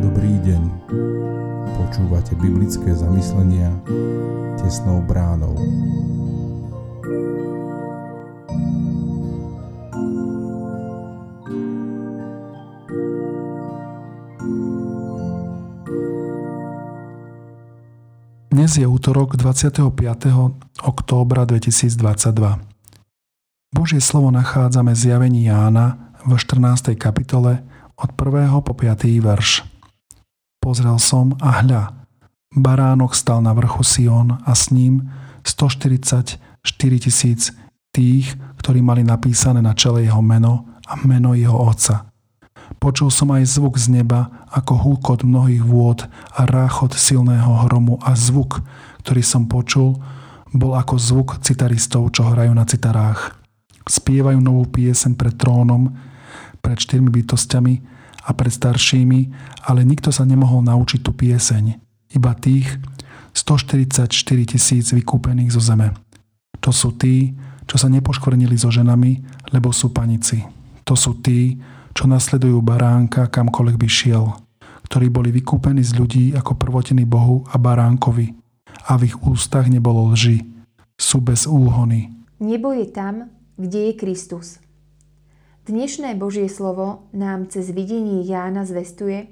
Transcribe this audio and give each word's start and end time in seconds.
Dobrý 0.00 0.34
deň. 0.46 0.62
Počúvate 1.74 2.38
biblické 2.38 2.94
zamyslenia 2.94 3.74
tesnou 4.60 5.02
bránou. 5.02 5.58
Dnes 18.50 18.76
je 18.76 18.86
útorok 18.86 19.34
25. 19.34 19.90
októbra 20.86 21.42
2022. 21.48 22.69
Božie 23.70 24.02
slovo 24.02 24.34
nachádzame 24.34 24.92
v 24.92 24.98
zjavení 24.98 25.40
Jána 25.46 26.14
v 26.26 26.34
14. 26.34 26.98
kapitole 26.98 27.62
od 27.94 28.10
1. 28.12 28.50
po 28.66 28.72
5. 28.74 29.06
verš. 29.22 29.62
Pozrel 30.58 30.98
som 30.98 31.38
a 31.38 31.62
hľa, 31.62 31.94
baránok 32.50 33.14
stal 33.14 33.40
na 33.40 33.54
vrchu 33.54 33.86
Sion 33.86 34.42
a 34.42 34.52
s 34.52 34.74
ním 34.74 35.08
144 35.46 36.36
tisíc 36.98 37.54
tých, 37.94 38.34
ktorí 38.58 38.82
mali 38.82 39.06
napísané 39.06 39.62
na 39.62 39.72
čele 39.72 40.04
jeho 40.04 40.20
meno 40.20 40.66
a 40.84 40.98
meno 41.06 41.32
jeho 41.38 41.56
otca– 41.56 42.04
Počul 42.78 43.10
som 43.10 43.34
aj 43.34 43.50
zvuk 43.50 43.74
z 43.82 43.90
neba, 43.90 44.46
ako 44.54 44.78
húkot 44.78 45.26
mnohých 45.26 45.66
vôd 45.66 46.06
a 46.32 46.46
ráchot 46.46 46.94
silného 46.94 47.66
hromu 47.66 47.98
a 47.98 48.14
zvuk, 48.14 48.62
ktorý 49.02 49.26
som 49.26 49.50
počul, 49.50 49.98
bol 50.54 50.78
ako 50.78 50.94
zvuk 50.94 51.28
citaristov, 51.42 52.14
čo 52.14 52.30
hrajú 52.30 52.54
na 52.54 52.62
citarách. 52.62 53.39
Spievajú 53.86 54.38
novú 54.40 54.68
pieseň 54.68 55.16
pred 55.16 55.34
trónom, 55.36 55.92
pred 56.60 56.76
štyrmi 56.76 57.08
bytostiami 57.08 57.74
a 58.28 58.30
pred 58.36 58.52
staršími, 58.52 59.20
ale 59.66 59.82
nikto 59.82 60.12
sa 60.12 60.28
nemohol 60.28 60.64
naučiť 60.64 61.00
tú 61.00 61.16
pieseň. 61.16 61.80
Iba 62.12 62.36
tých 62.36 62.68
144 63.32 64.10
tisíc 64.44 64.90
vykúpených 64.90 65.54
zo 65.54 65.62
zeme. 65.62 65.94
To 66.60 66.74
sú 66.74 66.92
tí, 66.98 67.32
čo 67.64 67.80
sa 67.80 67.88
nepoškvrnili 67.88 68.58
so 68.58 68.68
ženami, 68.68 69.22
lebo 69.54 69.72
sú 69.72 69.94
panici. 69.94 70.44
To 70.84 70.98
sú 70.98 71.22
tí, 71.22 71.56
čo 71.94 72.10
nasledujú 72.10 72.58
baránka 72.60 73.30
kamkoľvek 73.30 73.76
by 73.78 73.88
šiel, 73.88 74.24
ktorí 74.90 75.06
boli 75.08 75.30
vykúpení 75.30 75.80
z 75.80 75.96
ľudí 75.96 76.24
ako 76.34 76.58
prvotiny 76.58 77.06
Bohu 77.06 77.46
a 77.48 77.56
baránkovi 77.56 78.34
a 78.90 78.98
v 78.98 79.06
ich 79.06 79.16
ústach 79.22 79.70
nebolo 79.70 80.10
lži. 80.12 80.42
Sú 81.00 81.22
bez 81.24 81.48
úhony. 81.48 82.12
Nebo 82.42 82.76
je 82.76 82.90
tam, 82.92 83.30
kde 83.60 83.92
je 83.92 83.94
Kristus. 84.00 84.56
Dnešné 85.68 86.16
Božie 86.16 86.48
slovo 86.48 87.12
nám 87.12 87.52
cez 87.52 87.68
videnie 87.76 88.24
Jána 88.24 88.64
zvestuje, 88.64 89.28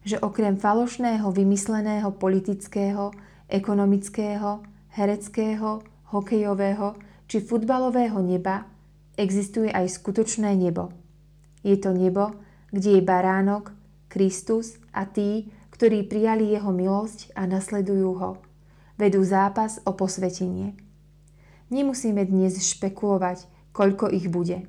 že 0.00 0.16
okrem 0.16 0.56
falošného 0.56 1.28
vymysleného 1.28 2.08
politického, 2.16 3.12
ekonomického, 3.52 4.64
hereckého, 4.96 5.84
hokejového 6.08 6.96
či 7.28 7.44
futbalového 7.44 8.16
neba 8.24 8.64
existuje 9.20 9.68
aj 9.68 10.00
skutočné 10.00 10.56
nebo. 10.56 10.88
Je 11.60 11.76
to 11.76 11.92
nebo, 11.92 12.32
kde 12.72 12.96
je 12.96 13.02
baránok, 13.04 13.76
Kristus 14.08 14.80
a 14.88 15.04
tí, 15.04 15.52
ktorí 15.76 16.08
prijali 16.08 16.48
jeho 16.48 16.72
milosť 16.72 17.36
a 17.36 17.44
nasledujú 17.44 18.10
ho. 18.24 18.40
Vedú 18.96 19.20
zápas 19.20 19.84
o 19.84 19.92
posvetenie. 19.92 20.72
Nemusíme 21.68 22.24
dnes 22.24 22.56
špekulovať, 22.56 23.55
koľko 23.76 24.08
ich 24.08 24.32
bude. 24.32 24.64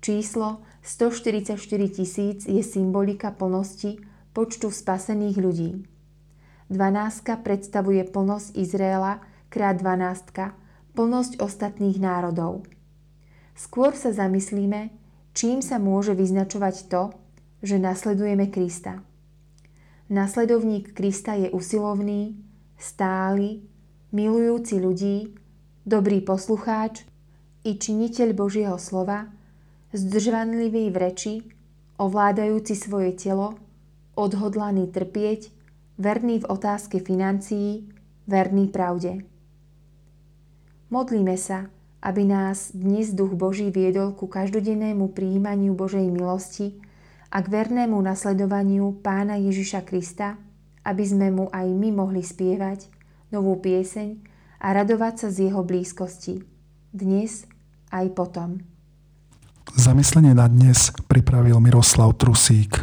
Číslo 0.00 0.64
144 0.80 1.60
tisíc 1.92 2.48
je 2.48 2.64
symbolika 2.64 3.28
plnosti 3.28 4.00
počtu 4.32 4.72
spasených 4.72 5.36
ľudí. 5.36 5.70
Dvanáctka 6.72 7.36
predstavuje 7.44 8.00
plnosť 8.08 8.56
Izraela 8.56 9.20
krát 9.52 9.76
dvanáctka, 9.76 10.56
plnosť 10.96 11.36
ostatných 11.36 12.00
národov. 12.00 12.64
Skôr 13.52 13.92
sa 13.92 14.08
zamyslíme, 14.08 14.88
čím 15.36 15.60
sa 15.60 15.76
môže 15.76 16.16
vyznačovať 16.16 16.88
to, 16.88 17.12
že 17.60 17.76
nasledujeme 17.76 18.48
Krista. 18.48 19.04
Nasledovník 20.08 20.96
Krista 20.96 21.36
je 21.36 21.52
usilovný, 21.52 22.40
stály, 22.80 23.60
milujúci 24.16 24.80
ľudí, 24.80 25.36
dobrý 25.84 26.24
poslucháč 26.24 27.09
i 27.64 27.76
činiteľ 27.76 28.32
Božieho 28.32 28.76
slova, 28.80 29.28
zdržvanlivý 29.92 30.88
v 30.88 30.96
reči, 30.96 31.34
ovládajúci 32.00 32.74
svoje 32.78 33.12
telo, 33.12 33.60
odhodlaný 34.16 34.88
trpieť, 34.88 35.52
verný 36.00 36.40
v 36.40 36.48
otázke 36.48 37.04
financií, 37.04 37.84
verný 38.24 38.72
pravde. 38.72 39.20
Modlíme 40.88 41.36
sa, 41.36 41.68
aby 42.00 42.24
nás 42.24 42.72
dnes 42.72 43.12
Duch 43.12 43.36
Boží 43.36 43.68
viedol 43.68 44.16
ku 44.16 44.24
každodennému 44.24 45.12
príjmaniu 45.12 45.76
Božej 45.76 46.08
milosti 46.08 46.80
a 47.28 47.44
k 47.44 47.46
vernému 47.46 48.00
nasledovaniu 48.00 49.04
Pána 49.04 49.36
Ježiša 49.36 49.84
Krista, 49.84 50.40
aby 50.82 51.04
sme 51.04 51.28
mu 51.28 51.46
aj 51.52 51.68
my 51.68 51.92
mohli 51.92 52.24
spievať 52.24 52.88
novú 53.28 53.60
pieseň 53.60 54.16
a 54.64 54.72
radovať 54.72 55.14
sa 55.20 55.28
z 55.28 55.52
jeho 55.52 55.60
blízkosti. 55.60 56.59
Dnes 56.90 57.46
aj 57.94 58.18
potom. 58.18 58.66
Zamyslenie 59.78 60.34
na 60.34 60.50
dnes 60.50 60.90
pripravil 61.06 61.62
Miroslav 61.62 62.18
Trusík. 62.18 62.82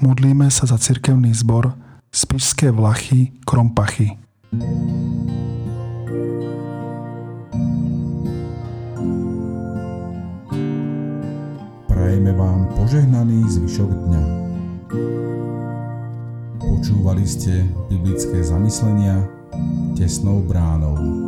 Modlíme 0.00 0.48
sa 0.48 0.64
za 0.64 0.80
cirkevný 0.80 1.36
zbor 1.36 1.76
Spišské 2.08 2.72
Vlachy 2.72 3.36
Krompachy. 3.44 4.16
Prajeme 11.84 12.32
vám 12.32 12.64
požehnaný 12.80 13.44
zvyšok 13.44 13.90
dňa. 14.08 14.22
Počúvali 16.64 17.28
ste 17.28 17.68
biblické 17.92 18.40
zamyslenia 18.40 19.20
tesnou 20.00 20.40
bránou. 20.40 21.27